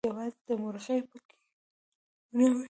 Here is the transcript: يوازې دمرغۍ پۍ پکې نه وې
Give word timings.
يوازې 0.09 0.39
دمرغۍ 0.47 0.99
پۍ 1.09 1.09
پکې 1.09 1.35
نه 2.37 2.45
وې 2.51 2.59